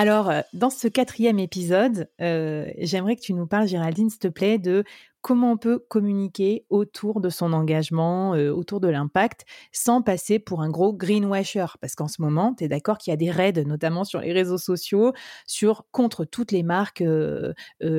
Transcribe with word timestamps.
Alors, 0.00 0.30
euh, 0.30 0.40
dans 0.54 0.70
ce 0.70 0.88
quatrième 0.88 1.38
épisode, 1.38 2.08
euh, 2.22 2.70
j'aimerais 2.78 3.16
que 3.16 3.20
tu 3.20 3.34
nous 3.34 3.46
parles, 3.46 3.68
Géraldine, 3.68 4.08
s'il 4.08 4.18
te 4.18 4.28
plaît, 4.28 4.56
de 4.56 4.82
comment 5.20 5.52
on 5.52 5.58
peut 5.58 5.78
communiquer 5.78 6.64
autour 6.70 7.20
de 7.20 7.28
son 7.28 7.52
engagement, 7.52 8.32
euh, 8.32 8.50
autour 8.50 8.80
de 8.80 8.88
l'impact, 8.88 9.44
sans 9.72 10.00
passer 10.00 10.38
pour 10.38 10.62
un 10.62 10.70
gros 10.70 10.94
greenwasher. 10.94 11.66
Parce 11.82 11.96
qu'en 11.96 12.08
ce 12.08 12.22
moment, 12.22 12.54
tu 12.54 12.64
es 12.64 12.68
d'accord 12.68 12.96
qu'il 12.96 13.10
y 13.10 13.14
a 13.14 13.18
des 13.18 13.30
raids, 13.30 13.62
notamment 13.66 14.04
sur 14.04 14.20
les 14.20 14.32
réseaux 14.32 14.56
sociaux, 14.56 15.12
sur 15.46 15.84
contre 15.90 16.24
toutes 16.24 16.50
les 16.50 16.62
marques. 16.62 17.02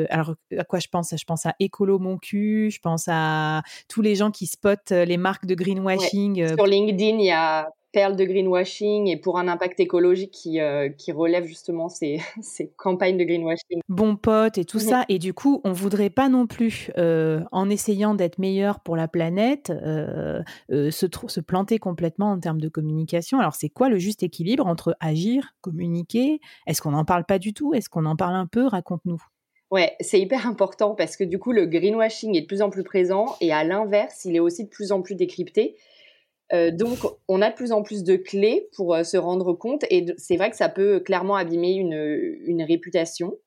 alors, 0.10 0.34
à 0.58 0.64
quoi 0.64 0.80
je 0.80 0.88
pense? 0.88 1.14
Je 1.16 1.26
pense 1.26 1.46
à 1.46 1.54
Écolo 1.60 2.00
Mon 2.00 2.18
Cul, 2.18 2.72
je 2.72 2.80
pense 2.80 3.06
à 3.10 3.62
tous 3.88 4.02
les 4.02 4.16
gens 4.16 4.32
qui 4.32 4.48
spotent 4.48 4.90
les 4.90 5.18
marques 5.18 5.46
de 5.46 5.54
greenwashing. 5.54 6.56
Sur 6.56 6.66
LinkedIn, 6.66 7.20
il 7.20 7.26
y 7.26 7.32
a 7.32 7.70
perle 7.92 8.16
de 8.16 8.24
greenwashing 8.24 9.08
et 9.08 9.18
pour 9.18 9.38
un 9.38 9.48
impact 9.48 9.80
écologique 9.80 10.32
qui, 10.32 10.60
euh, 10.60 10.90
qui 10.90 11.12
relève 11.12 11.46
justement 11.46 11.90
ces, 11.90 12.20
ces, 12.42 12.72
campagnes 12.78 13.18
de 13.18 13.24
greenwashing. 13.24 13.82
Bon 13.90 14.16
pote 14.16 14.58
et 14.58 14.66
tout 14.66 14.80
ça. 14.80 15.06
Et 15.10 15.20
du 15.20 15.34
coup, 15.34 15.62
on 15.64 15.74
voudrait 15.74 16.10
pas 16.10 16.30
non 16.30 16.48
plus, 16.48 16.92
euh, 16.98 17.42
en 17.52 17.70
essayant 17.70 18.16
d'être 18.16 18.40
meilleur 18.40 18.80
pour 18.80 18.96
la 18.96 19.08
planète, 19.08 19.72
euh, 19.72 20.42
se, 20.70 21.08
se 21.28 21.40
planter 21.40 21.80
complètement 21.80 22.32
en 22.32 22.40
termes 22.40 22.62
de 22.62 22.70
communication. 22.70 23.40
Alors, 23.40 23.56
c'est 23.56 23.70
quoi 23.70 23.90
le 23.90 23.98
juste 23.98 24.24
équilibre 24.24 24.66
entre 24.66 24.96
agir, 25.00 25.54
communiquer? 25.62 26.40
Est-ce 26.68 26.82
qu'on 26.82 26.92
n'en 26.92 27.06
parle 27.06 27.26
pas 27.26 27.40
du 27.40 27.54
tout? 27.54 27.74
Est-ce 27.74 27.90
qu'on 27.90 28.06
en 28.06 28.16
parle 28.16 28.36
un 28.36 28.48
peu? 28.48 28.66
Raconte-nous. 28.66 29.22
Ouais, 29.72 29.96
c'est 30.02 30.20
hyper 30.20 30.48
important 30.48 30.96
parce 30.96 31.16
que 31.16 31.24
du 31.24 31.40
coup, 31.40 31.54
le 31.54 31.66
greenwashing 31.66 32.36
est 32.36 32.42
de 32.42 32.46
plus 32.46 32.62
en 32.62 32.70
plus 32.70 32.84
présent 32.84 33.38
et 33.40 33.54
à 33.54 33.64
l'inverse, 33.64 34.26
il 34.26 34.36
est 34.36 34.40
aussi 34.40 34.66
de 34.66 34.70
plus 34.70 34.92
en 34.92 35.02
plus 35.02 35.16
décrypté. 35.16 35.78
Euh, 36.54 36.72
donc, 36.72 37.00
on 37.28 37.42
a 37.42 37.50
de 37.50 37.56
plus 37.56 37.72
en 37.72 37.82
plus 37.82 38.04
de 38.04 38.16
clés 38.16 38.68
pour 38.76 38.94
euh, 38.94 39.04
se 39.04 39.18
rendre 39.18 39.54
compte 39.54 39.86
et 39.90 40.06
c'est 40.18 40.38
vrai 40.38 40.50
que 40.50 40.58
ça 40.58 40.70
peut 40.70 41.00
clairement 41.00 41.36
abîmer 41.36 41.74
une, 41.74 42.64
réputation. 42.64 43.38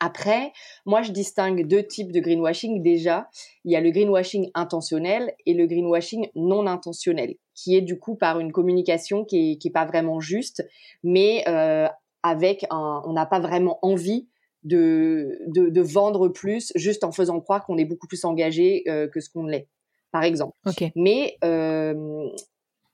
Après, 0.00 0.52
moi, 0.86 1.02
je 1.02 1.12
distingue 1.12 1.66
deux 1.66 1.82
types 1.82 2.12
de 2.12 2.20
greenwashing. 2.20 2.82
Déjà, 2.82 3.28
il 3.64 3.72
y 3.72 3.76
a 3.76 3.80
le 3.80 3.90
greenwashing 3.90 4.50
intentionnel 4.54 5.34
et 5.46 5.54
le 5.54 5.66
greenwashing 5.66 6.28
non 6.36 6.66
intentionnel, 6.66 7.34
qui 7.54 7.76
est 7.76 7.80
du 7.80 7.98
coup 7.98 8.14
par 8.14 8.38
une 8.38 8.52
communication 8.52 9.24
qui 9.24 9.58
est, 9.62 9.70
pas 9.70 9.84
vraiment 9.84 10.20
juste, 10.20 10.66
mais 11.02 11.44
euh, 11.48 11.88
avec 12.22 12.64
un, 12.70 13.02
on 13.04 13.12
n'a 13.12 13.26
pas 13.26 13.40
vraiment 13.40 13.78
envie 13.82 14.28
de, 14.62 15.38
de, 15.46 15.80
vendre 15.82 16.28
plus 16.28 16.72
juste 16.74 17.04
en 17.04 17.12
faisant 17.12 17.40
croire 17.40 17.66
qu'on 17.66 17.76
est 17.76 17.84
beaucoup 17.84 18.06
plus 18.06 18.24
engagé 18.24 18.82
que 19.12 19.20
ce 19.20 19.28
qu'on 19.28 19.44
l'est 19.44 19.68
par 20.14 20.22
exemple. 20.22 20.56
Mais 20.94 21.36
euh, 21.42 22.28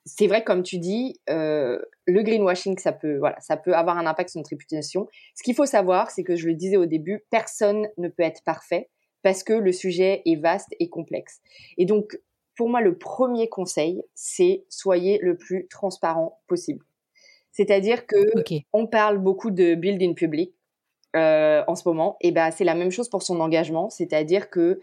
c'est 0.07 0.27
vrai, 0.27 0.43
comme 0.43 0.63
tu 0.63 0.79
dis, 0.79 1.21
euh, 1.29 1.79
le 2.07 2.23
greenwashing, 2.23 2.79
ça 2.79 2.93
peut, 2.93 3.19
voilà, 3.19 3.39
ça 3.41 3.59
peut 3.59 3.75
avoir 3.75 3.99
un 3.99 4.07
impact 4.07 4.31
sur 4.31 4.39
notre 4.39 4.49
réputation. 4.49 5.07
Ce 5.35 5.43
qu'il 5.43 5.55
faut 5.55 5.67
savoir, 5.67 6.11
c'est 6.11 6.23
que 6.25 6.35
je 6.35 6.47
le 6.47 6.55
disais 6.55 6.79
au 6.79 6.87
début, 6.87 7.23
personne 7.29 7.89
ne 7.99 8.09
peut 8.09 8.23
être 8.23 8.43
parfait 8.43 8.89
parce 9.23 9.45
que 9.45 9.53
le 9.53 9.71
sujet 9.71 10.23
est 10.25 10.37
vaste 10.37 10.75
et 10.81 10.89
complexe. 10.89 11.43
Et 11.77 11.85
donc, 11.85 12.19
pour 12.57 12.71
moi, 12.71 12.81
le 12.81 12.97
premier 12.97 13.51
conseil, 13.51 14.03
c'est 14.15 14.65
soyez 14.71 15.19
le 15.21 15.37
plus 15.37 15.69
transparent 15.69 16.41
possible. 16.47 16.87
C'est-à-dire 17.53 18.07
que 18.07 18.17
on 18.73 18.87
parle 18.87 19.19
beaucoup 19.19 19.51
de 19.51 19.75
building 19.75 20.15
public 20.15 20.55
euh, 21.17 21.63
en 21.67 21.75
ce 21.75 21.87
moment, 21.87 22.17
et 22.23 22.31
ben 22.31 22.51
c'est 22.51 22.65
la 22.65 22.75
même 22.75 22.91
chose 22.91 23.11
pour 23.11 23.23
son 23.23 23.41
engagement, 23.41 23.91
c'est-à-dire 23.91 24.49
que 24.49 24.81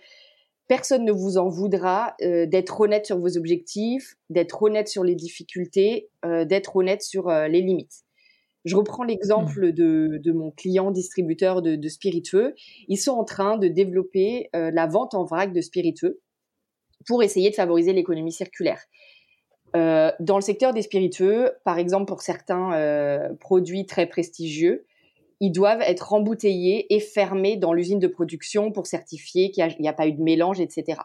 personne 0.67 1.05
ne 1.05 1.11
vous 1.11 1.37
en 1.37 1.47
voudra 1.47 2.15
euh, 2.21 2.45
d'être 2.45 2.79
honnête 2.79 3.05
sur 3.05 3.19
vos 3.19 3.37
objectifs, 3.37 4.15
d'être 4.29 4.61
honnête 4.61 4.87
sur 4.87 5.03
les 5.03 5.15
difficultés, 5.15 6.09
euh, 6.25 6.45
d'être 6.45 6.75
honnête 6.75 7.01
sur 7.01 7.29
euh, 7.29 7.47
les 7.47 7.61
limites. 7.61 8.03
Je 8.65 8.75
reprends 8.75 9.03
l'exemple 9.03 9.67
mmh. 9.67 9.71
de, 9.71 10.31
mon 10.33 10.51
client 10.51 10.91
distributeur 10.91 11.61
de, 11.61 11.77
de, 11.77 11.87
spiritueux. 11.87 12.53
Ils 12.89 12.97
sont 12.97 13.13
en 13.13 13.23
train 13.23 13.57
de 13.57 13.69
développer 13.69 14.49
la 14.51 14.87
vente 14.87 15.13
en 15.13 15.23
vrac 15.23 15.53
de 15.53 15.61
spiritueux 15.61 16.19
pour 17.05 17.23
essayer 17.23 17.49
de 17.49 17.55
favoriser 17.55 17.93
l'économie 17.93 18.33
circulaire. 18.33 18.83
dans 19.73 20.35
le 20.35 20.41
secteur 20.41 20.73
des 20.73 20.81
spiritueux, 20.81 21.51
par 21.63 21.77
exemple 21.77 22.07
pour 22.07 22.21
certains 22.21 23.29
produits 23.39 23.85
très 23.85 24.05
prestigieux, 24.05 24.85
ils 25.39 25.51
doivent 25.51 25.81
être 25.81 26.13
embouteillés 26.13 26.93
et 26.93 26.99
fermés 26.99 27.57
dans 27.57 27.73
l'usine 27.73 27.99
de 27.99 28.07
production 28.07 28.71
pour 28.71 28.87
certifier 28.87 29.51
qu'il 29.51 29.67
n'y 29.79 29.87
a, 29.87 29.93
pas 29.93 30.07
eu 30.07 30.13
de 30.13 30.21
mélange, 30.21 30.59
etc. 30.59 30.99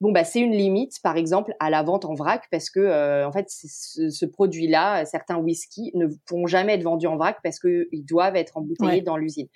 Bon, 0.00 0.12
bah, 0.12 0.24
c'est 0.24 0.40
une 0.40 0.52
limite, 0.52 0.94
par 1.02 1.16
exemple, 1.16 1.54
à 1.60 1.68
la 1.68 1.82
vente 1.82 2.06
en 2.06 2.14
vrac, 2.14 2.44
parce 2.50 2.70
que, 2.70 2.80
euh, 2.80 3.28
en 3.28 3.32
fait, 3.32 3.46
ce, 3.48 4.24
produit-là, 4.24 5.04
certains 5.04 5.36
whisky 5.36 5.90
ne 5.94 6.06
pourront 6.26 6.46
jamais 6.46 6.74
être 6.74 6.82
vendus 6.82 7.06
en 7.06 7.16
vrac 7.16 7.38
parce 7.42 7.58
qu'ils 7.58 8.04
doivent 8.06 8.36
être 8.36 8.56
embouteillés 8.56 9.02
dans 9.02 9.18
l'usine. 9.18 9.48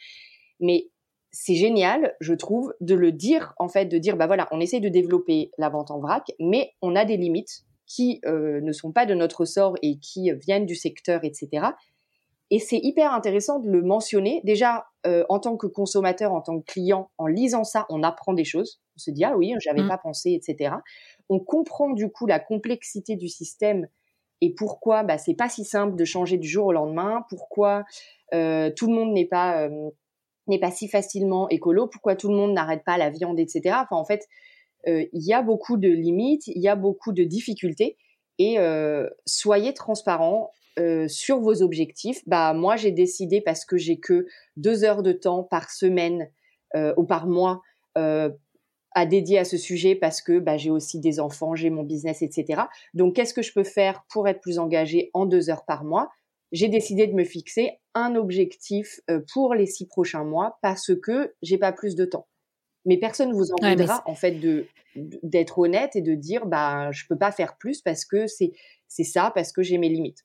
Mais 0.61 0.89
c'est 1.31 1.55
génial, 1.55 2.15
je 2.21 2.35
trouve, 2.35 2.75
de 2.81 2.95
le 2.95 3.11
dire, 3.11 3.55
en 3.59 3.69
fait, 3.69 3.87
de 3.87 3.99
dire, 3.99 4.17
bah 4.17 4.27
voilà, 4.27 4.47
on 4.53 4.61
essaie 4.61 4.81
de 4.81 4.89
développer 4.89 5.51
la 5.59 5.71
vente 5.71 5.91
en 5.91 5.99
vrac, 5.99 6.31
mais 6.39 6.73
on 6.83 6.95
a 6.95 7.05
des 7.05 7.17
limites 7.17 7.65
qui 7.87 8.21
euh, 8.27 8.61
ne 8.61 8.73
sont 8.73 8.93
pas 8.93 9.07
de 9.07 9.15
notre 9.15 9.45
sort 9.45 9.77
et 9.83 9.99
qui 9.99 10.31
viennent 10.33 10.67
du 10.67 10.75
secteur, 10.75 11.25
etc. 11.25 11.69
Et 12.51 12.59
c'est 12.59 12.79
hyper 12.79 13.13
intéressant 13.13 13.59
de 13.59 13.71
le 13.71 13.83
mentionner. 13.83 14.41
Déjà, 14.45 14.87
euh, 15.07 15.25
en 15.29 15.39
tant 15.39 15.57
que 15.57 15.67
consommateur, 15.67 16.33
en 16.33 16.43
tant 16.43 16.61
que 16.61 16.65
client, 16.65 17.11
en 17.19 17.27
lisant 17.27 17.65
ça, 17.65 17.87
on 17.89 18.03
apprend 18.03 18.35
des 18.35 18.45
choses. 18.45 18.81
On 18.97 18.99
se 18.99 19.11
dit, 19.11 19.25
ah 19.25 19.37
oui, 19.37 19.55
j'avais 19.61 19.83
mmh. 19.83 19.89
pas 19.89 19.99
pensé, 19.99 20.33
etc. 20.33 20.77
On 21.29 21.41
comprend 21.41 21.91
du 21.91 22.11
coup 22.11 22.27
la 22.27 22.39
complexité 22.39 23.17
du 23.17 23.29
système 23.29 23.89
et 24.41 24.53
pourquoi 24.53 25.05
bah, 25.05 25.17
c'est 25.17 25.35
pas 25.35 25.49
si 25.49 25.65
simple 25.65 25.97
de 25.97 26.05
changer 26.05 26.37
du 26.37 26.47
jour 26.47 26.67
au 26.67 26.73
lendemain, 26.73 27.25
pourquoi 27.31 27.85
euh, 28.35 28.71
tout 28.77 28.89
le 28.89 28.95
monde 28.95 29.13
n'est 29.13 29.27
pas, 29.27 29.63
euh, 29.63 29.91
n'est 30.47 30.61
pas 30.61 30.71
si 30.71 30.87
facilement 30.87 31.49
écolo, 31.49 31.89
pourquoi 31.89 32.15
tout 32.15 32.29
le 32.29 32.37
monde 32.37 32.53
n'arrête 32.53 32.85
pas 32.85 32.99
la 32.99 33.09
viande, 33.09 33.39
etc. 33.39 33.77
Enfin, 33.83 33.97
en 33.97 34.05
fait, 34.05 34.27
il 34.87 35.09
y 35.27 35.33
a 35.33 35.41
beaucoup 35.41 35.79
de 35.79 35.89
limites, 35.89 36.47
il 36.47 36.61
y 36.61 36.69
a 36.69 36.77
beaucoup 36.77 37.13
de 37.13 37.25
difficultés 37.25 37.97
et 38.39 38.59
soyez 39.25 39.73
transparents, 39.73 40.51
euh, 40.79 41.07
sur 41.07 41.39
vos 41.41 41.63
objectifs, 41.63 42.23
bah 42.27 42.53
moi 42.53 42.75
j'ai 42.75 42.91
décidé 42.91 43.41
parce 43.41 43.65
que 43.65 43.77
j'ai 43.77 44.01
que 44.01 44.27
deux 44.57 44.83
heures 44.83 45.05
de 45.05 45.13
temps 45.13 45.45
par 45.45 45.71
semaine 45.71 46.29
euh, 46.75 46.93
ou 46.97 47.05
par 47.05 47.29
mois 47.29 47.63
euh, 47.97 48.31
à 48.93 49.07
dédier 49.07 49.39
à 49.39 49.45
ce 49.45 49.57
sujet 49.57 49.95
parce 49.95 50.21
que 50.21 50.41
bah, 50.41 50.57
j'ai 50.57 50.71
aussi 50.71 50.99
des 50.99 51.21
enfants, 51.21 51.55
j'ai 51.55 51.71
mon 51.71 51.85
business, 51.85 52.23
etc. 52.23 52.63
Donc 52.93 53.15
qu'est-ce 53.15 53.35
que 53.35 53.43
je 53.43 53.53
peux 53.53 53.63
faire 53.63 54.05
pour 54.09 54.27
être 54.27 54.41
plus 54.41 54.59
engagé 54.59 55.11
en 55.15 55.27
deux 55.27 55.49
heures 55.49 55.65
par 55.65 55.85
mois? 55.85 56.11
J'ai 56.51 56.69
décidé 56.69 57.07
de 57.07 57.15
me 57.15 57.25
fixer 57.25 57.79
un 57.95 58.17
objectif 58.17 59.01
pour 59.33 59.55
les 59.55 59.67
six 59.67 59.87
prochains 59.87 60.25
mois 60.25 60.59
parce 60.61 60.93
que 61.01 61.35
j'ai 61.43 61.59
pas 61.59 61.73
plus 61.73 61.95
de 61.95 62.05
temps. 62.05 62.27
Mais 62.85 62.99
personne 62.99 63.31
ne 63.31 63.35
vous 63.35 63.51
en 63.53 63.69
voudra 63.69 64.03
en 64.07 64.15
fait 64.15 64.33
de 64.33 64.67
d'être 64.97 65.59
honnête 65.59 65.97
et 65.97 66.03
de 66.03 66.15
dire 66.15 66.47
bah 66.47 66.91
je 66.93 67.05
peux 67.09 67.19
pas 67.19 67.33
faire 67.33 67.57
plus 67.59 67.81
parce 67.81 68.05
que 68.05 68.27
c'est 68.27 68.53
c'est 68.89 69.05
ça 69.05 69.33
parce 69.35 69.53
que 69.53 69.63
j'ai 69.63 69.79
mes 69.79 69.89
limites. 69.89 70.25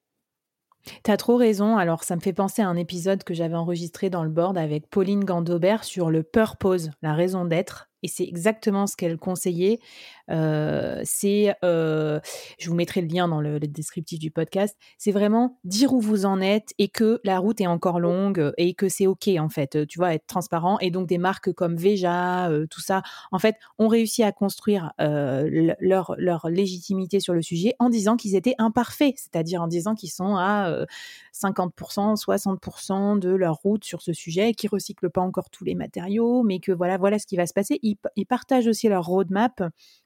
T'as 1.04 1.18
trop 1.18 1.38
raison. 1.38 1.78
Alors, 1.78 2.04
ça 2.04 2.16
me 2.16 2.22
fait 2.22 2.34
penser 2.34 2.62
à 2.62 2.68
un 2.68 2.76
épisode 2.76 3.24
que 3.24 3.34
j'avais 3.34 3.56
enregistré 3.56 4.10
dans 4.10 4.24
le 4.24 4.30
board 4.30 4.58
avec 4.58 4.90
Pauline 4.90 5.24
Gandobert 5.24 5.84
sur 5.84 6.10
le 6.10 6.24
purpose, 6.24 6.92
la 7.02 7.14
raison 7.14 7.46
d'être. 7.46 7.89
Et 8.04 8.08
c'est 8.08 8.24
exactement 8.24 8.88
ce 8.88 8.96
qu'elle 8.96 9.18
conseillait. 9.18 9.80
Euh, 10.30 11.02
c'est, 11.04 11.56
euh, 11.64 12.20
je 12.60 12.70
vous 12.70 12.76
mettrai 12.76 13.02
le 13.02 13.08
lien 13.08 13.28
dans 13.28 13.42
le, 13.42 13.60
descriptif 13.60 14.20
du 14.20 14.32
podcast. 14.32 14.78
C'est 14.98 15.12
vraiment 15.12 15.58
dire 15.64 15.94
où 15.94 16.00
vous 16.00 16.26
en 16.26 16.40
êtes 16.40 16.74
et 16.78 16.88
que 16.88 17.20
la 17.24 17.40
route 17.40 17.60
est 17.62 17.68
encore 17.68 18.00
longue 18.00 18.54
et 18.58 18.74
que 18.74 18.90
c'est 18.90 19.08
ok 19.08 19.30
en 19.40 19.50
fait. 19.50 19.88
Tu 19.88 19.98
vois, 20.00 20.14
être 20.14 20.28
transparent 20.28 20.78
et 20.80 20.92
donc 20.92 21.08
des 21.08 21.18
marques 21.18 21.52
comme 21.54 21.76
Veja, 21.76 22.50
euh, 22.50 22.68
tout 22.68 22.82
ça, 22.82 23.02
en 23.32 23.40
fait, 23.40 23.56
ont 23.80 23.88
réussi 23.88 24.24
à 24.24 24.32
construire 24.32 24.94
leur 25.00 26.16
leur 26.18 26.50
légitimité 26.50 27.20
sur 27.20 27.34
le 27.34 27.42
sujet 27.42 27.74
en 27.80 27.90
disant 27.90 28.16
qu'ils 28.16 28.36
étaient 28.36 28.56
imparfaits, 28.58 29.16
c'est-à-dire 29.18 29.62
en 29.62 29.68
disant 29.68 29.96
qu'ils 29.96 30.12
sont 30.12 30.36
à 30.36 30.86
50%, 31.34 32.16
60% 32.16 33.20
de 33.20 33.30
leur 33.30 33.56
route 33.56 33.84
sur 33.84 34.02
ce 34.02 34.14
sujet, 34.14 34.54
qu'ils 34.54 34.70
recyclent 34.70 35.10
pas 35.10 35.22
encore 35.22 35.50
tous 35.50 35.64
les 35.64 35.76
matériaux, 35.76 36.44
mais 36.44 36.60
que 36.60 36.72
voilà, 36.72 36.98
voilà 36.98 37.20
ce 37.20 37.26
qui 37.26 37.36
va 37.36 37.48
se 37.48 37.54
passer 37.54 37.80
ils, 38.16 38.26
partagent 38.26 38.68
aussi 38.68 38.88
leur 38.88 39.06
roadmap. 39.06 39.64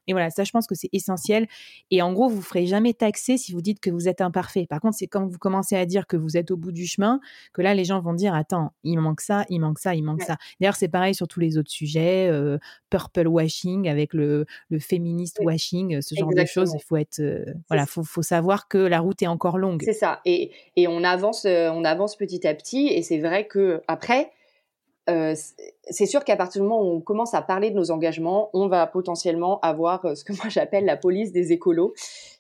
Et 0.08 0.12
voilà, 0.12 0.30
ça, 0.30 0.44
je 0.44 0.52
pense 0.52 0.68
que 0.68 0.76
c'est 0.76 0.90
essentiel. 0.92 1.48
Et 1.90 2.02
en 2.02 2.12
gros, 2.12 2.28
vous 2.28 2.38
ne 2.38 2.42
ferez 2.42 2.66
jamais 2.66 2.94
taxer 2.94 3.38
si 3.38 3.54
vous 3.54 3.62
dites 3.62 3.80
que 3.80 3.90
vous 3.90 4.08
êtes 4.10 4.22
imparfait. 4.22 4.66
Par 4.70 4.82
contre, 4.82 4.98
c'est 4.98 5.08
quand 5.08 5.26
vous 5.26 5.38
commencez 5.38 5.76
à 5.76 5.86
dire 5.86 6.08
que 6.08 6.18
vous 6.18 6.36
êtes 6.36 6.52
au 6.52 6.58
bout 6.58 6.72
du 6.72 6.86
chemin 6.86 7.20
que 7.54 7.62
là, 7.62 7.74
les 7.74 7.86
gens 7.86 8.02
vont 8.02 8.14
dire 8.14 8.34
Attends, 8.34 8.74
il 8.84 9.00
manque 9.00 9.22
ça, 9.22 9.46
il 9.50 9.60
manque 9.60 9.80
ça, 9.80 9.96
il 9.96 10.04
manque 10.04 10.24
ça. 10.24 10.38
D'ailleurs, 10.60 10.76
c'est 10.76 10.90
pareil 10.90 11.16
sur 11.16 11.28
tous 11.28 11.40
les 11.40 11.58
autres 11.58 11.72
sujets 11.72 12.28
euh, 12.30 12.58
purple 12.90 13.28
washing 13.28 13.88
avec 13.88 14.14
le, 14.14 14.46
le 14.70 14.80
féministe 14.80 15.40
washing, 15.42 16.02
ce 16.02 16.16
genre 16.16 16.34
de 16.34 16.46
choses. 16.46 16.74
Il 16.76 16.84
faut 16.84 16.98
être. 16.98 17.20
Euh, 17.20 17.46
voilà, 17.70 17.86
faut, 17.86 18.04
faut 18.04 18.22
savoir 18.22 18.68
que 18.68 18.78
la 18.78 19.00
route 19.00 19.22
est 19.22 19.28
encore 19.28 19.58
longue. 19.58 19.82
C'est 19.84 19.94
ça. 19.94 20.20
Et, 20.26 20.52
et 20.76 20.88
on, 20.88 21.04
avance, 21.04 21.46
euh, 21.46 21.70
on 21.72 21.86
avance 21.86 22.18
petit 22.18 22.46
à 22.48 22.54
petit. 22.54 22.88
Et 22.88 23.02
c'est 23.02 23.20
vrai 23.20 23.48
que 23.48 23.82
après 23.88 24.32
euh, 25.10 25.36
c'est 25.90 26.06
sûr 26.06 26.24
qu'à 26.24 26.38
partir 26.38 26.62
du 26.62 26.68
moment 26.68 26.82
où 26.82 26.96
on 26.96 27.02
commence 27.02 27.34
à 27.34 27.42
parler 27.42 27.72
de 27.72 27.76
nos 27.76 27.92
engagements, 27.92 28.50
on 28.54 28.68
va 28.68 28.88
potentiellement 28.88 29.60
avoir 29.60 30.06
euh, 30.06 30.16
ce 30.16 30.24
que 30.24 30.34
moi 30.42 30.50
j'appelle 30.50 30.86
la 30.86 30.98
police 30.98 31.32
des 31.32 31.52
écolos 31.52 31.94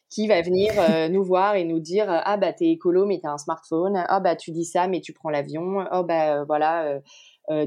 qui 0.10 0.28
va 0.28 0.42
venir 0.42 0.72
euh, 0.78 1.10
nous 1.10 1.24
voir 1.24 1.56
et 1.56 1.66
nous 1.66 1.80
dire 1.80 2.06
ah 2.08 2.38
bah 2.38 2.54
t'es 2.54 2.70
écolo 2.70 3.06
mais 3.06 3.20
t'as 3.22 3.32
un 3.32 3.38
smartphone. 3.38 4.04
Ah 4.08 4.20
bah 4.20 4.36
tu 4.36 4.52
dis 4.52 4.66
ça 4.66 4.88
mais 4.88 5.02
tu 5.02 5.12
prends 5.12 5.30
l'avion. 5.30 5.86
Oh 5.92 6.04
bah 6.04 6.46
voilà 6.46 7.00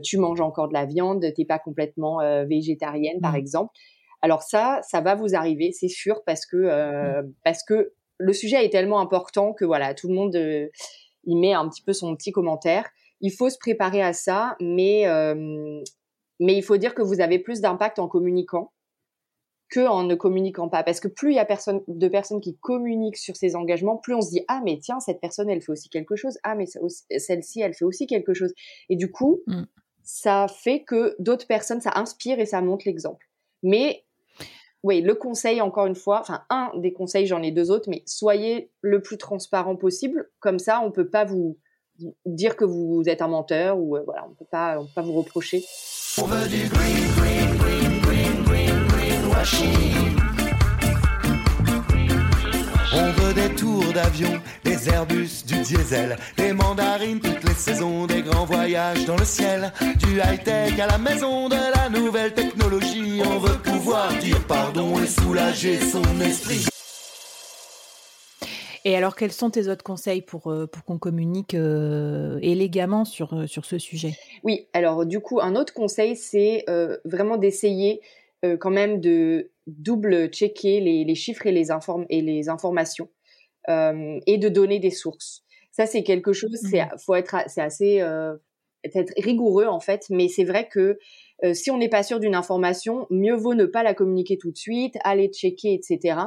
tu 0.03 0.17
manges 0.17 0.41
encore 0.41 0.69
de 0.69 0.73
la 0.73 0.87
viande. 0.87 1.25
T'es 1.35 1.45
pas 1.45 1.59
complètement 1.59 2.19
végétarienne 2.47 3.21
par 3.21 3.33
mmh. 3.33 3.37
exemple 3.37 3.73
alors 4.23 4.43
ça 4.43 4.81
ça 4.83 5.03
va 5.03 5.15
vous 5.15 5.35
arriver 5.35 5.73
c'est 5.73 5.89
sûr 5.89 6.23
parce 6.25 6.47
que 6.47 6.57
mmh. 7.21 7.33
parce 7.45 7.63
que 7.63 7.93
le 8.17 8.33
sujet 8.33 8.65
est 8.65 8.71
tellement 8.71 9.01
important 9.01 9.53
que 9.53 9.67
voilà 9.67 9.93
tout 9.93 10.09
le 10.09 10.15
monde 10.15 10.35
il 11.25 11.37
met 11.37 11.53
un 11.53 11.69
petit 11.69 11.83
peu 11.83 11.93
son 11.93 12.17
petit 12.17 12.33
commentaire 12.33 12.87
il 13.21 13.31
faut 13.31 13.51
se 13.51 13.59
préparer 13.59 14.03
à 14.03 14.13
ça, 14.13 14.57
mais, 14.61 15.07
euh, 15.07 15.83
mais 16.41 16.57
il 16.57 16.63
faut 16.63 16.77
dire 16.77 16.95
que 16.95 17.03
vous 17.03 17.21
avez 17.21 17.39
plus 17.39 17.61
d'impact 17.61 17.99
en 17.99 18.09
communiquant 18.09 18.73
que 19.69 19.81
en 19.81 20.05
ne 20.05 20.15
communiquant 20.15 20.69
pas. 20.69 20.85
Parce 20.85 21.01
que 21.01 21.09
plus 21.09 21.33
il 21.33 21.37
y 21.37 21.41
a 21.41 21.45
personne, 21.45 21.83
de 21.89 22.09
personnes 22.09 22.41
qui 22.41 22.57
communiquent 22.59 23.17
sur 23.17 23.37
ces 23.37 23.57
engagements, 23.57 23.97
plus 23.97 24.15
on 24.15 24.21
se 24.21 24.31
dit 24.31 24.45
ah 24.49 24.61
mais 24.65 24.79
tiens 24.79 25.01
cette 25.01 25.21
personne 25.21 25.51
elle 25.51 25.61
fait 25.61 25.73
aussi 25.73 25.89
quelque 25.89 26.15
chose, 26.15 26.39
ah 26.45 26.55
mais 26.55 26.67
celle-ci 27.19 27.61
elle 27.61 27.75
fait 27.75 27.85
aussi 27.85 28.07
quelque 28.07 28.35
chose. 28.35 28.53
Et 28.89 28.97
du 28.97 29.11
coup, 29.11 29.41
mm. 29.47 29.65
ça 30.05 30.47
fait 30.49 30.85
que 30.85 31.17
d'autres 31.19 31.47
personnes, 31.47 31.81
ça 31.81 31.93
inspire 31.97 32.39
et 32.39 32.47
ça 32.47 32.61
montre 32.61 32.85
l'exemple. 32.87 33.27
Mais 33.63 34.05
oui, 34.83 35.01
le 35.01 35.17
conseil, 35.17 35.61
encore 35.61 35.87
une 35.87 35.97
fois, 35.97 36.21
enfin, 36.21 36.45
un 36.49 36.71
des 36.77 36.93
conseils, 36.93 37.27
j'en 37.27 37.43
ai 37.43 37.51
deux 37.51 37.73
autres, 37.73 37.89
mais 37.91 38.05
soyez 38.07 38.71
le 38.83 39.03
plus 39.03 39.19
transparent 39.19 39.75
possible. 39.75 40.31
Comme 40.39 40.61
ça, 40.61 40.81
on 40.81 40.93
peut 40.93 41.09
pas 41.11 41.25
vous, 41.25 41.59
dire 42.25 42.57
que 42.57 42.65
vous 42.65 43.03
êtes 43.07 43.23
un 43.23 43.29
menteur 43.29 43.79
ou 43.79 43.97
euh, 43.97 44.03
voilà, 44.05 44.25
on 44.27 44.31
on 44.31 44.35
peut 44.35 44.45
pas 44.95 45.03
vous 45.03 45.13
reprocher. 45.13 45.65
On 46.19 46.25
veut 46.25 46.49
du 46.49 46.69
green, 46.69 46.97
green, 47.17 47.57
green, 47.59 48.01
green, 48.01 48.45
green, 48.45 48.87
green 48.89 49.27
washing. 49.31 50.17
On 52.95 53.13
veut 53.13 53.35
des 53.35 53.55
tours 53.55 53.93
d'avion, 53.93 54.41
des 54.65 54.89
Airbus, 54.89 55.45
du 55.47 55.59
diesel, 55.61 56.17
des 56.39 56.55
mandarines 56.55 57.21
toutes 57.21 57.45
les 57.45 57.55
saisons, 57.55 58.07
des 58.07 58.23
grands 58.23 58.47
voyages 58.47 59.05
dans 59.05 59.17
le 59.17 59.25
ciel, 59.25 59.73
du 59.99 60.19
high-tech 60.19 60.79
à 60.79 60.87
la 60.87 60.97
maison, 60.97 61.51
de 61.51 61.57
la 61.57 61.91
nouvelle 61.91 62.33
technologie. 62.33 63.21
On 63.23 63.39
veut 63.39 63.59
pouvoir 63.59 64.09
dire 64.19 64.41
pardon 64.47 64.99
et 64.99 65.07
soulager 65.07 65.79
son 65.81 66.03
esprit. 66.21 66.67
Et 68.87 68.95
alors, 68.95 69.17
quels 69.17 69.33
sont 69.33 69.51
tes 69.51 69.67
autres 69.67 69.83
conseils 69.83 70.23
pour, 70.23 70.47
euh, 70.47 70.69
pour 70.69 70.85
qu'on 70.85 70.97
communique 70.97 71.55
euh, 71.55 72.39
élégamment 72.41 73.05
sur, 73.05 73.35
euh, 73.35 73.49
sur 73.49 73.65
ce 73.65 73.79
sujet? 73.79 74.13
Oui, 74.45 74.69
alors 74.73 75.05
du 75.05 75.19
coup, 75.19 75.41
un 75.41 75.57
autre 75.57 75.75
conseil, 75.75 76.15
c'est 76.15 76.65
vraiment 77.05 77.37
d'essayer 77.37 78.01
quand 78.61 78.71
même 78.71 79.01
de 79.01 79.51
double-checker 79.67 80.79
les, 80.79 81.05
les, 81.05 81.15
chiffres 81.17 81.47
et 81.47 81.53
les, 81.53 81.71
et 82.11 82.23
les 82.23 82.49
informations 82.49 83.09
et 83.69 84.39
de 84.39 84.49
donner 84.49 84.79
des 84.79 84.93
sources. 84.93 85.43
Ça, 85.73 85.87
c'est 85.87 86.05
quelque 86.05 86.33
chose, 86.33 86.57
c'est 86.71 86.85
mmh 86.85 86.99
faut 87.05 87.17
être, 87.17 87.39
c'est 87.49 87.63
assez 87.63 87.97
être 88.85 89.13
rigoureux 89.17 89.67
en 89.67 89.81
fait, 89.81 90.07
mais 90.11 90.29
c'est 90.29 90.45
vrai 90.45 90.69
que 90.69 90.97
si 91.55 91.73
on 91.73 91.79
n'est 91.79 91.89
pas 91.89 92.05
sûr 92.05 92.21
d'une 92.21 92.37
information, 92.37 93.09
mieux 93.11 93.35
vaut 93.35 93.55
ne 93.55 93.67
pas 93.67 93.83
la 93.83 93.95
communiquer 93.95 94.39
tout 94.39 94.53
de 94.53 94.57
suite, 94.57 94.97
aller 95.03 95.27
checker, 95.27 95.75
etc. 95.75 96.19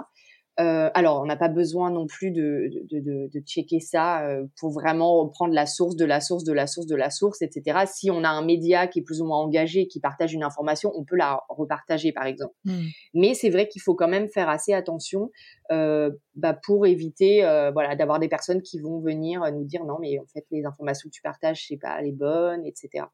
Euh, 0.59 0.89
alors, 0.93 1.21
on 1.21 1.25
n'a 1.25 1.37
pas 1.37 1.47
besoin 1.47 1.89
non 1.89 2.05
plus 2.05 2.31
de, 2.31 2.69
de, 2.91 2.99
de, 2.99 3.29
de 3.33 3.39
checker 3.45 3.79
ça 3.79 4.27
euh, 4.27 4.45
pour 4.59 4.71
vraiment 4.71 5.27
prendre 5.29 5.53
la 5.53 5.65
source 5.65 5.95
de 5.95 6.03
la 6.03 6.19
source 6.19 6.43
de 6.43 6.51
la 6.51 6.67
source 6.67 6.87
de 6.87 6.95
la 6.95 7.09
source, 7.09 7.41
etc. 7.41 7.85
Si 7.85 8.11
on 8.11 8.23
a 8.23 8.29
un 8.29 8.43
média 8.43 8.87
qui 8.87 8.99
est 8.99 9.01
plus 9.01 9.21
ou 9.21 9.25
moins 9.25 9.37
engagé, 9.37 9.87
qui 9.87 10.01
partage 10.01 10.33
une 10.33 10.43
information, 10.43 10.91
on 10.95 11.05
peut 11.05 11.15
la 11.15 11.41
repartager, 11.47 12.11
par 12.11 12.25
exemple. 12.25 12.53
Mmh. 12.65 12.87
Mais 13.13 13.33
c'est 13.35 13.49
vrai 13.49 13.67
qu'il 13.67 13.81
faut 13.81 13.95
quand 13.95 14.09
même 14.09 14.27
faire 14.27 14.49
assez 14.49 14.73
attention 14.73 15.29
euh, 15.71 16.11
bah, 16.35 16.53
pour 16.53 16.85
éviter, 16.85 17.41
voilà, 17.73 17.95
d'avoir 17.95 18.19
des 18.19 18.27
personnes 18.27 18.61
qui 18.61 18.79
vont 18.79 18.99
venir 18.99 19.41
nous 19.53 19.63
dire 19.63 19.85
non, 19.85 19.97
mais 20.01 20.19
en 20.19 20.25
fait, 20.33 20.45
les 20.51 20.65
informations 20.65 21.09
que 21.09 21.13
tu 21.13 21.21
partages, 21.21 21.65
c'est 21.67 21.77
pas 21.77 22.01
les 22.01 22.11
bonnes, 22.11 22.65
etc. 22.65 23.05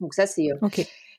Donc 0.00 0.14
ça, 0.14 0.26
c'est 0.26 0.48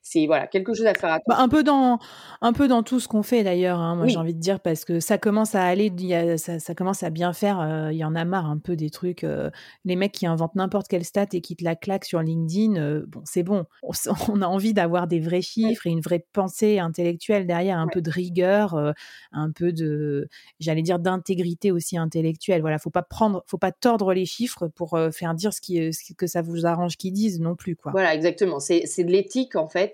c'est 0.01 0.25
voilà 0.27 0.47
quelque 0.47 0.73
chose 0.73 0.85
à 0.85 0.93
faire 0.93 1.11
attention. 1.11 1.23
Bah, 1.27 1.37
un 1.39 1.49
peu 1.49 1.63
dans 1.63 1.99
un 2.41 2.53
peu 2.53 2.67
dans 2.67 2.83
tout 2.83 2.99
ce 2.99 3.07
qu'on 3.07 3.23
fait 3.23 3.43
d'ailleurs. 3.43 3.79
Hein, 3.79 3.95
moi 3.95 4.07
j'ai 4.07 4.17
envie 4.17 4.33
de 4.33 4.39
dire 4.39 4.59
parce 4.59 4.85
que 4.85 4.99
ça 4.99 5.17
commence 5.17 5.55
à 5.55 5.63
aller, 5.63 5.91
ça, 6.37 6.59
ça, 6.59 6.73
commence 6.73 7.03
à 7.03 7.09
bien 7.09 7.33
faire. 7.33 7.59
Euh, 7.59 7.91
il 7.91 7.97
y 7.97 8.03
en 8.03 8.15
a 8.15 8.25
marre 8.25 8.49
un 8.49 8.57
peu 8.57 8.75
des 8.75 8.89
trucs. 8.89 9.23
Euh, 9.23 9.49
les 9.85 9.95
mecs 9.95 10.13
qui 10.13 10.25
inventent 10.25 10.55
n'importe 10.55 10.87
quelle 10.87 11.03
stat 11.03 11.27
et 11.33 11.41
qui 11.41 11.55
te 11.55 11.63
la 11.63 11.75
claquent 11.75 12.05
sur 12.05 12.21
LinkedIn. 12.21 12.77
Euh, 12.77 13.05
bon 13.07 13.21
c'est 13.25 13.43
bon. 13.43 13.65
On, 13.83 13.93
a 14.41 14.47
envie 14.47 14.73
d'avoir 14.73 15.07
des 15.07 15.19
vrais 15.19 15.41
chiffres 15.41 15.85
et 15.85 15.89
une 15.89 16.01
vraie 16.01 16.25
pensée 16.33 16.79
intellectuelle 16.79 17.45
derrière, 17.45 17.77
un 17.77 17.87
peu 17.87 18.01
de 18.01 18.09
rigueur, 18.09 18.93
un 19.31 19.51
peu 19.51 19.73
de, 19.73 20.29
j'allais 20.59 20.81
dire 20.81 20.99
d'intégrité 20.99 21.71
aussi 21.71 21.97
intellectuelle. 21.97 22.61
Voilà, 22.61 22.77
faut 22.77 22.89
pas 22.89 23.03
prendre, 23.03 23.43
faut 23.47 23.57
pas 23.57 23.71
tordre 23.71 24.13
les 24.13 24.25
chiffres 24.25 24.67
pour 24.67 24.97
faire 25.11 25.33
dire 25.33 25.53
ce 25.53 25.61
qui 25.61 25.93
ce 25.93 26.13
que 26.13 26.27
ça 26.27 26.41
vous 26.41 26.65
arrange 26.65 26.97
qu'ils 26.97 27.13
disent 27.13 27.39
non 27.39 27.55
plus 27.55 27.75
quoi. 27.75 27.91
Voilà 27.91 28.13
exactement. 28.15 28.59
C'est 28.59 29.03
de 29.03 29.11
l'éthique 29.11 29.55
en 29.55 29.67
fait 29.67 29.88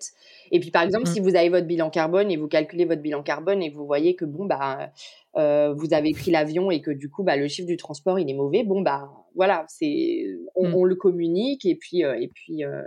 et 0.52 0.60
puis, 0.60 0.72
par 0.72 0.84
exemple, 0.84 1.08
si 1.08 1.20
mmh. 1.20 1.24
vous 1.24 1.36
avez 1.36 1.50
votre 1.50 1.68
bilan 1.68 1.90
carbone 1.90 2.32
et 2.32 2.38
vous 2.38 2.48
calculez 2.48 2.86
votre 2.86 3.02
bilan 3.02 3.24
carbone 3.24 3.62
et 3.62 3.72
que 3.72 3.78
vous 3.78 3.86
voyez 3.86 4.16
que, 4.16 4.26
bon, 4.26 4.46
bah, 4.46 4.92
euh, 5.38 5.74
vous 5.74 5.94
avez 5.94 6.14
pris 6.14 6.32
l'avion 6.32 6.72
et 6.72 6.82
que, 6.82 6.92
du 6.92 7.10
coup, 7.10 7.24
bah, 7.24 7.36
le 7.36 7.48
chiffre 7.48 7.68
du 7.68 7.78
transport, 7.78 8.20
il 8.20 8.30
est 8.30 8.34
mauvais, 8.34 8.64
bon, 8.64 8.82
bah, 8.82 9.10
voilà, 9.36 9.66
c'est, 9.68 10.26
on, 10.56 10.70
mmh. 10.70 10.88
le 10.88 10.96
communique 10.96 11.66
et 11.66 11.76
puis, 11.76 12.04
euh, 12.04 12.20
et 12.20 12.28
puis, 12.28 12.64
euh, 12.64 12.84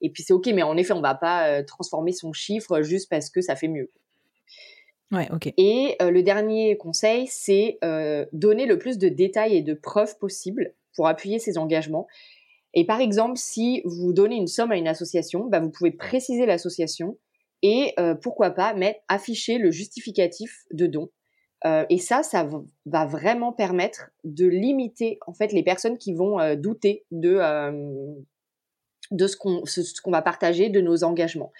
et 0.00 0.10
puis 0.10 0.22
c'est 0.22 0.32
OK. 0.32 0.46
Mais 0.46 0.62
en 0.62 0.76
effet, 0.76 0.92
on 0.92 1.00
va 1.00 1.14
pas 1.14 1.62
transformer 1.64 2.12
son 2.12 2.32
chiffre 2.32 2.82
juste 2.82 3.10
parce 3.10 3.28
que 3.28 3.40
ça 3.40 3.54
fait 3.54 3.68
mieux. 3.68 3.90
Ouais, 5.12 5.28
ok. 5.32 5.52
Et 5.58 5.96
le 6.00 6.22
dernier 6.22 6.78
conseil, 6.78 7.26
c'est 7.26 7.78
donner 8.32 8.64
le 8.64 8.78
plus 8.78 8.96
de 8.96 9.10
détails 9.10 9.56
et 9.56 9.62
de 9.62 9.74
preuves 9.74 10.16
possibles 10.18 10.72
pour 10.96 11.06
appuyer 11.06 11.38
ses 11.38 11.58
engagements. 11.58 12.06
Et 12.74 12.86
par 12.86 13.00
exemple, 13.00 13.36
si 13.36 13.82
vous 13.84 14.12
donnez 14.12 14.36
une 14.36 14.46
somme 14.46 14.72
à 14.72 14.76
une 14.76 14.88
association, 14.88 15.46
bah, 15.46 15.60
vous 15.60 15.70
pouvez 15.70 15.90
préciser 15.90 16.46
l'association 16.46 17.18
et 17.62 17.92
euh, 17.98 18.14
pourquoi 18.14 18.50
pas 18.50 18.74
mettre 18.74 19.00
afficher 19.08 19.58
le 19.58 19.70
justificatif 19.70 20.64
de 20.72 20.86
don. 20.86 21.10
Euh, 21.66 21.84
et 21.90 21.98
ça, 21.98 22.22
ça 22.22 22.48
va 22.86 23.06
vraiment 23.06 23.52
permettre 23.52 24.10
de 24.24 24.46
limiter 24.46 25.18
en 25.26 25.34
fait 25.34 25.52
les 25.52 25.62
personnes 25.62 25.98
qui 25.98 26.14
vont 26.14 26.40
euh, 26.40 26.56
douter 26.56 27.04
de 27.10 27.38
de 29.10 29.26
ce 29.26 29.36
qu'on 29.36 30.10
va 30.10 30.22
partager, 30.22 30.68
de 30.68 30.80
nos 30.80 31.04
engagements. 31.04 31.52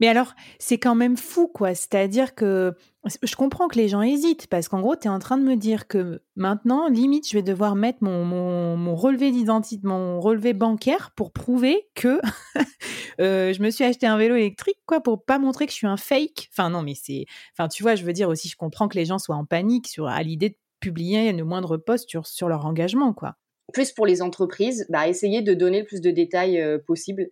Mais 0.00 0.08
alors, 0.08 0.34
c'est 0.58 0.78
quand 0.78 0.94
même 0.94 1.16
fou, 1.16 1.48
quoi. 1.48 1.74
C'est-à-dire 1.74 2.34
que 2.34 2.74
je 3.22 3.36
comprends 3.36 3.68
que 3.68 3.76
les 3.76 3.88
gens 3.88 4.02
hésitent, 4.02 4.46
parce 4.46 4.68
qu'en 4.68 4.80
gros, 4.80 4.96
tu 4.96 5.06
es 5.06 5.10
en 5.10 5.18
train 5.18 5.38
de 5.38 5.42
me 5.42 5.56
dire 5.56 5.88
que 5.88 6.22
maintenant, 6.36 6.88
limite, 6.88 7.28
je 7.28 7.34
vais 7.34 7.42
devoir 7.42 7.74
mettre 7.74 7.98
mon, 8.02 8.94
relevé 8.94 9.30
d'identité, 9.30 9.86
mon 9.86 10.20
relevé 10.20 10.52
bancaire 10.52 11.10
pour 11.16 11.32
prouver 11.32 11.88
que 11.94 12.20
euh, 13.20 13.52
je 13.52 13.62
me 13.62 13.70
suis 13.70 13.84
acheté 13.84 14.06
un 14.06 14.18
vélo 14.18 14.36
électrique, 14.36 14.78
quoi, 14.86 15.00
pour 15.00 15.24
pas 15.24 15.38
montrer 15.38 15.66
que 15.66 15.72
je 15.72 15.76
suis 15.76 15.86
un 15.86 15.96
fake. 15.96 16.48
Enfin, 16.52 16.70
non, 16.70 16.82
mais 16.82 16.94
c'est. 16.94 17.26
Enfin, 17.56 17.68
tu 17.68 17.82
vois, 17.82 17.94
je 17.94 18.04
veux 18.04 18.12
dire 18.12 18.28
aussi, 18.28 18.48
je 18.48 18.56
comprends 18.56 18.88
que 18.88 18.98
les 18.98 19.04
gens 19.04 19.18
soient 19.18 19.36
en 19.36 19.44
panique 19.44 19.88
sur, 19.88 20.08
à 20.08 20.22
l'idée 20.22 20.50
de 20.50 20.56
publier 20.80 21.32
le 21.32 21.44
moindre 21.44 21.76
poste 21.76 22.08
sur, 22.08 22.26
sur 22.26 22.48
leur 22.48 22.66
engagement, 22.66 23.12
quoi 23.12 23.36
plus 23.72 23.92
pour 23.92 24.06
les 24.06 24.22
entreprises, 24.22 24.86
bah, 24.88 25.08
essayez 25.08 25.42
de 25.42 25.54
donner 25.54 25.80
le 25.80 25.86
plus 25.86 26.00
de 26.00 26.10
détails 26.10 26.60
euh, 26.60 26.78
possible. 26.78 27.30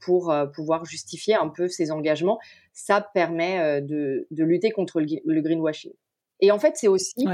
pour 0.00 0.34
pouvoir 0.54 0.84
justifier 0.84 1.34
un 1.34 1.48
peu 1.48 1.66
ses 1.66 1.90
engagements. 1.90 2.38
Ça 2.74 3.00
permet 3.14 3.80
de, 3.80 4.26
lutter 4.30 4.70
contre 4.70 5.00
le, 5.00 5.40
greenwashing. 5.40 5.92
Et 6.40 6.50
en 6.50 6.58
fait, 6.58 6.76
c'est 6.76 6.88
aussi, 6.88 7.24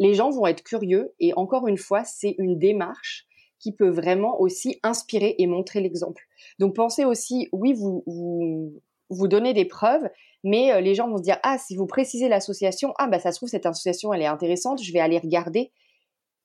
les 0.00 0.14
gens 0.14 0.30
vont 0.30 0.48
être 0.48 0.64
curieux 0.64 1.14
et 1.20 1.32
encore 1.34 1.68
une 1.68 1.78
fois, 1.78 2.02
c'est 2.02 2.34
une 2.38 2.58
démarche 2.58 3.26
qui 3.58 3.72
peut 3.72 3.88
vraiment 3.88 4.40
aussi 4.40 4.78
inspirer 4.82 5.34
et 5.38 5.46
montrer 5.46 5.80
l'exemple. 5.80 6.22
Donc 6.58 6.74
pensez 6.74 7.04
aussi, 7.04 7.48
oui, 7.52 7.72
vous, 7.72 8.02
vous, 8.06 8.82
vous 9.10 9.28
donnez 9.28 9.54
des 9.54 9.64
preuves, 9.64 10.08
mais 10.44 10.72
euh, 10.72 10.80
les 10.80 10.94
gens 10.94 11.08
vont 11.08 11.16
se 11.16 11.22
dire, 11.22 11.38
ah, 11.42 11.58
si 11.58 11.76
vous 11.76 11.86
précisez 11.86 12.28
l'association, 12.28 12.92
ah, 12.98 13.08
bah 13.08 13.18
ça 13.18 13.32
se 13.32 13.38
trouve, 13.38 13.48
cette 13.48 13.66
association, 13.66 14.12
elle 14.12 14.22
est 14.22 14.26
intéressante, 14.26 14.82
je 14.82 14.92
vais 14.92 15.00
aller 15.00 15.18
regarder. 15.18 15.72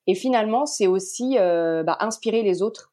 Et 0.08 0.16
finalement, 0.16 0.66
c'est 0.66 0.88
aussi 0.88 1.38
euh, 1.38 1.84
bah, 1.84 1.98
inspirer 2.00 2.44
les 2.44 2.62
autres 2.62 2.92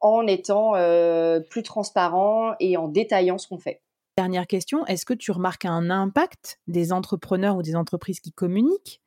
en 0.00 0.26
étant 0.26 0.74
euh, 0.74 1.40
plus 1.40 1.62
transparent 1.62 2.54
et 2.60 2.76
en 2.76 2.88
détaillant 2.88 3.38
ce 3.38 3.48
qu'on 3.48 3.58
fait. 3.58 3.80
Dernière 4.16 4.46
question, 4.46 4.86
est-ce 4.86 5.06
que 5.06 5.14
tu 5.14 5.32
remarques 5.32 5.64
un 5.64 5.90
impact 5.90 6.60
des 6.66 6.92
entrepreneurs 6.92 7.56
ou 7.56 7.62
des 7.62 7.74
entreprises 7.74 8.20
qui 8.20 8.32
communiquent 8.32 9.00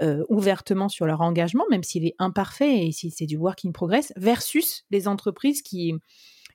euh, 0.00 0.24
ouvertement 0.28 0.88
sur 0.88 1.06
leur 1.06 1.20
engagement, 1.20 1.64
même 1.70 1.82
s'il 1.82 2.06
est 2.06 2.14
imparfait 2.18 2.86
et 2.86 2.92
si 2.92 3.10
c'est 3.10 3.26
du 3.26 3.36
work 3.36 3.64
in 3.64 3.72
progress, 3.72 4.12
versus 4.16 4.84
les 4.90 5.08
entreprises 5.08 5.62
qui, 5.62 5.92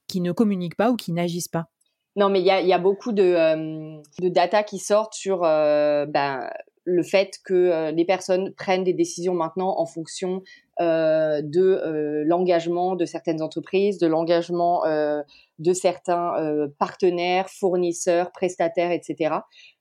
qui 0.07 0.21
ne 0.21 0.31
communiquent 0.31 0.77
pas 0.77 0.91
ou 0.91 0.95
qui 0.95 1.11
n'agissent 1.11 1.49
pas? 1.49 1.67
Non, 2.15 2.29
mais 2.29 2.39
il 2.39 2.45
y 2.45 2.51
a, 2.51 2.61
y 2.61 2.73
a, 2.73 2.77
beaucoup 2.77 3.11
de, 3.11 3.23
euh, 3.23 4.01
de, 4.21 4.29
data 4.29 4.63
qui 4.63 4.79
sortent 4.79 5.15
sur 5.15 5.43
euh, 5.43 6.05
ben, 6.05 6.49
le 6.85 7.03
fait 7.03 7.39
que 7.45 7.91
les 7.91 8.05
personnes 8.05 8.53
prennent 8.53 8.83
des 8.83 8.93
décisions 8.93 9.33
maintenant 9.33 9.75
en 9.77 9.85
fonction 9.85 10.41
euh, 10.81 11.43
de 11.43 11.61
euh, 11.61 12.23
l'engagement 12.25 12.95
de 12.95 13.05
certaines 13.05 13.43
entreprises, 13.43 13.99
de 13.99 14.07
l'engagement 14.07 14.83
euh, 14.85 15.21
de 15.59 15.71
certains 15.71 16.33
partenaires, 16.79 17.47
fournisseurs, 17.47 18.31
prestataires, 18.31 18.91
etc. 18.91 19.35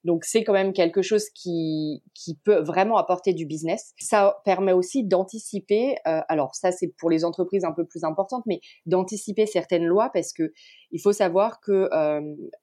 Donc 0.05 0.25
c'est 0.27 0.45
quand 0.45 0.53
même 0.53 0.75
quelque 0.75 1.01
chose 1.01 1.31
qui, 1.31 2.03
qui 2.13 2.35
peut 2.35 2.61
vraiment 2.61 2.99
apporter 2.99 3.33
du 3.33 3.47
business. 3.47 3.95
Ça 3.99 4.43
permet 4.45 4.75
aussi 4.75 5.03
d'anticiper, 5.03 5.97
alors 6.05 6.55
ça 6.55 6.73
c'est 6.73 6.89
pour 6.99 7.09
les 7.09 7.25
entreprises 7.25 7.65
un 7.65 7.73
peu 7.73 7.87
plus 7.87 8.05
importantes, 8.05 8.45
mais 8.47 8.61
d'anticiper 8.85 9.47
certaines 9.47 9.87
lois 9.87 10.11
parce 10.13 10.35
que 10.35 10.53
il 10.91 11.01
faut 11.01 11.15
savoir 11.15 11.61
que 11.61 11.89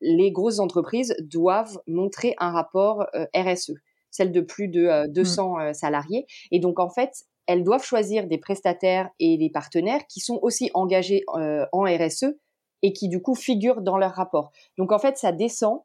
les 0.01 0.31
grosses 0.31 0.60
entreprises 0.60 1.15
doivent 1.19 1.79
montrer 1.88 2.36
un 2.38 2.51
rapport 2.51 3.08
RSE 3.36 3.74
celle 4.12 4.32
de 4.32 4.42
plus 4.42 4.68
de 4.68 5.08
200 5.08 5.56
mmh. 5.58 5.74
salariés. 5.74 6.25
Et 6.51 6.60
donc, 6.60 6.80
en 6.80 6.89
fait, 6.89 7.25
elles 7.50 7.63
doivent 7.63 7.84
choisir 7.84 8.28
des 8.28 8.38
prestataires 8.38 9.10
et 9.20 9.36
des 9.39 9.50
partenaires 9.50 10.06
qui 10.08 10.20
sont 10.20 10.38
aussi 10.44 10.70
engagés 10.75 11.24
euh, 11.36 11.66
en 11.72 11.82
RSE 11.82 12.36
et 12.84 12.94
qui 12.94 13.10
du 13.10 13.24
coup 13.24 13.34
figurent 13.34 13.82
dans 13.82 13.98
leur 13.98 14.12
rapport. 14.12 14.51
Donc 14.78 14.92
en 14.92 15.00
fait, 15.00 15.18
ça 15.18 15.32
descend. 15.32 15.80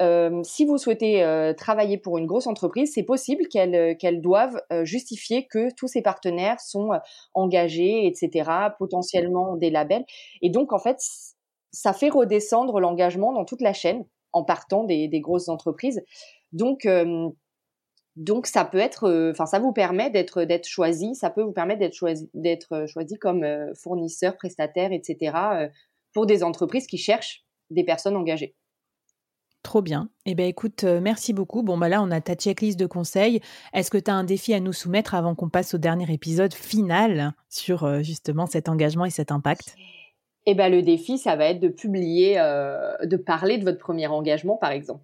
Euh, 0.00 0.40
si 0.44 0.64
vous 0.64 0.78
souhaitez 0.78 1.24
euh, 1.24 1.54
travailler 1.54 1.98
pour 1.98 2.18
une 2.18 2.26
grosse 2.26 2.46
entreprise, 2.46 2.92
c'est 2.94 3.02
possible 3.02 3.48
qu'elles 3.48 4.20
doivent 4.20 4.62
justifier 4.84 5.48
que 5.48 5.74
tous 5.74 5.88
ces 5.88 6.02
partenaires 6.02 6.60
sont 6.60 6.90
engagés, 7.34 8.06
etc., 8.06 8.48
potentiellement 8.78 9.56
des 9.56 9.70
labels. 9.70 10.04
Et 10.40 10.50
donc 10.50 10.72
en 10.72 10.78
fait, 10.78 10.98
ça 11.72 11.92
fait 11.92 12.10
redescendre 12.10 12.78
l'engagement 12.78 13.32
dans 13.32 13.44
toute 13.44 13.60
la 13.60 13.72
chaîne 13.72 14.04
en 14.32 14.44
partant 14.44 14.84
des, 14.84 15.08
des 15.08 15.20
grosses 15.20 15.48
entreprises. 15.48 16.00
Donc 16.52 16.86
donc 18.18 18.48
ça 18.48 18.64
peut 18.64 18.78
être, 18.78 19.04
euh, 19.04 19.30
enfin 19.30 19.46
ça 19.46 19.60
vous 19.60 19.72
permet 19.72 20.10
d'être 20.10 20.42
d'être 20.42 20.66
choisi, 20.66 21.14
ça 21.14 21.30
peut 21.30 21.42
vous 21.42 21.52
permettre 21.52 21.78
d'être 21.78 21.94
choisi 21.94 22.28
d'être 22.34 22.72
euh, 22.72 22.86
choisi 22.88 23.16
comme 23.16 23.44
euh, 23.44 23.72
fournisseur, 23.74 24.36
prestataire, 24.36 24.90
etc. 24.92 25.70
pour 26.12 26.26
des 26.26 26.42
entreprises 26.42 26.88
qui 26.88 26.98
cherchent 26.98 27.44
des 27.70 27.84
personnes 27.84 28.16
engagées. 28.16 28.56
Trop 29.62 29.82
bien. 29.82 30.08
Eh 30.24 30.34
bien, 30.34 30.46
écoute, 30.46 30.84
merci 30.84 31.32
beaucoup. 31.32 31.62
Bon, 31.62 31.76
bah 31.76 31.88
là, 31.88 32.02
on 32.02 32.10
a 32.10 32.20
ta 32.20 32.34
checklist 32.34 32.78
de 32.78 32.86
conseils. 32.86 33.40
Est-ce 33.74 33.90
que 33.90 33.98
tu 33.98 34.10
as 34.10 34.14
un 34.14 34.24
défi 34.24 34.54
à 34.54 34.60
nous 34.60 34.72
soumettre 34.72 35.14
avant 35.14 35.34
qu'on 35.34 35.50
passe 35.50 35.74
au 35.74 35.78
dernier 35.78 36.10
épisode 36.12 36.54
final 36.54 37.34
sur 37.50 38.02
justement 38.02 38.46
cet 38.46 38.68
engagement 38.68 39.04
et 39.04 39.10
cet 39.10 39.30
impact? 39.30 39.76
Eh 40.46 40.54
bien, 40.54 40.70
le 40.70 40.80
défi, 40.82 41.18
ça 41.18 41.36
va 41.36 41.46
être 41.46 41.60
de 41.60 41.68
publier, 41.68 42.36
de 42.36 43.16
parler 43.16 43.58
de 43.58 43.64
votre 43.64 43.78
premier 43.78 44.06
engagement, 44.06 44.56
par 44.56 44.70
exemple. 44.70 45.02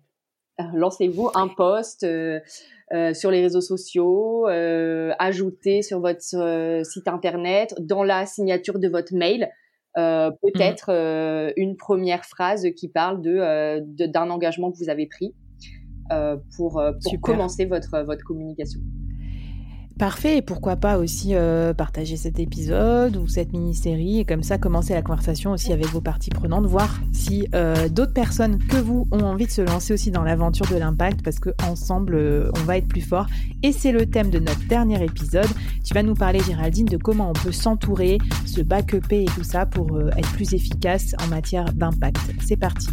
Lancez-vous 0.75 1.31
un 1.35 1.49
post 1.49 2.07
euh, 2.93 3.15
sur 3.15 3.31
les 3.31 3.41
réseaux 3.41 3.63
sociaux, 3.63 4.47
euh, 4.47 5.13
ajouter 5.19 5.81
sur 5.81 6.01
votre 6.01 6.37
euh, 6.37 6.85
site 6.85 7.09
internet, 7.09 7.75
dans 7.81 8.05
la 8.05 8.27
signature 8.27 8.79
de 8.79 8.89
votre 8.89 9.15
mail, 9.15 9.49
peut-être 9.97 10.91
une 11.57 11.77
première 11.77 12.25
phrase 12.25 12.67
qui 12.77 12.89
parle 12.89 13.23
de 13.23 13.81
d'un 14.09 14.29
engagement 14.29 14.73
que 14.73 14.77
vous 14.77 14.91
avez 14.91 15.07
pris 15.07 15.37
pour, 16.57 16.83
pour 17.01 17.21
commencer 17.23 17.65
votre 17.65 18.03
votre 18.03 18.25
communication. 18.25 18.81
Parfait, 19.99 20.39
et 20.39 20.43
pourquoi 20.43 20.75
pas 20.75 20.99
aussi 20.99 21.37
euh, 21.37 21.73
partager 21.73 22.17
cet 22.17 22.41
épisode 22.41 23.17
ou 23.17 23.29
cette 23.29 23.53
mini-série 23.53 24.19
et 24.19 24.25
comme 24.25 24.43
ça 24.43 24.59
commencer 24.59 24.93
la 24.93 25.03
conversation 25.03 25.53
aussi 25.53 25.73
avec 25.73 25.87
vos 25.87 26.01
parties 26.01 26.31
prenantes, 26.31 26.67
voir 26.67 26.99
si 27.13 27.47
euh, 27.55 27.89
d'autres 27.89 28.13
personnes 28.13 28.59
que 28.59 28.77
vous 28.77 29.07
ont 29.13 29.23
envie 29.23 29.47
de 29.47 29.53
se 29.53 29.63
lancer 29.63 29.95
aussi 29.95 30.11
dans 30.11 30.25
l'aventure 30.25 30.67
de 30.67 30.75
l'impact 30.77 31.23
parce 31.23 31.39
que 31.39 31.51
ensemble 31.63 32.17
euh, 32.17 32.51
on 32.57 32.65
va 32.65 32.77
être 32.79 32.89
plus 32.89 33.03
fort. 33.03 33.27
Et 33.63 33.71
c'est 33.71 33.93
le 33.93 34.07
thème 34.07 34.31
de 34.31 34.41
notre 34.41 34.67
dernier 34.67 35.03
épisode. 35.05 35.49
Tu 35.85 35.95
vas 35.95 36.03
nous 36.03 36.15
parler 36.15 36.41
Géraldine 36.41 36.87
de 36.87 36.97
comment 36.97 37.31
on 37.31 37.33
peut 37.33 37.53
s'entourer, 37.53 38.19
se 38.47 38.63
backuper 38.63 39.23
et 39.23 39.27
tout 39.27 39.45
ça 39.45 39.65
pour 39.65 40.01
être 40.17 40.33
plus 40.33 40.55
efficace 40.55 41.15
en 41.25 41.29
matière 41.29 41.73
d'impact. 41.73 42.19
C'est 42.41 42.57
parti. 42.57 42.89